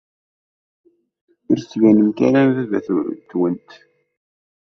[1.49, 3.71] Ur d-tettbanemt ara am baba-twent.